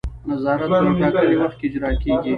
[0.29, 2.29] نظارت په یو ټاکلي وخت کې اجرا کیږي.